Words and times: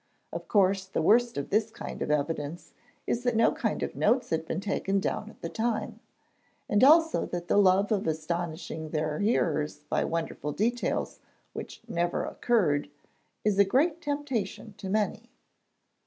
Of 0.33 0.47
course, 0.47 0.85
the 0.85 0.99
worst 0.99 1.37
of 1.37 1.51
this 1.51 1.69
kind 1.69 2.01
of 2.01 2.09
evidence 2.09 2.73
is 3.05 3.21
that 3.21 3.35
no 3.35 3.51
kind 3.51 3.83
of 3.83 3.95
notes 3.95 4.31
had 4.31 4.47
been 4.47 4.59
taken 4.59 4.99
down 4.99 5.29
at 5.29 5.41
the 5.41 5.47
time, 5.47 5.99
and 6.67 6.83
also 6.83 7.27
that 7.27 7.47
the 7.47 7.57
love 7.57 7.91
of 7.91 8.07
astonishing 8.07 8.89
their 8.89 9.19
hearers 9.19 9.83
by 9.89 10.03
wonderful 10.03 10.53
details 10.53 11.19
which 11.53 11.81
never 11.87 12.25
occurred 12.25 12.89
is 13.43 13.59
a 13.59 13.63
great 13.63 14.01
temptation 14.01 14.73
to 14.79 14.89
many. 14.89 15.29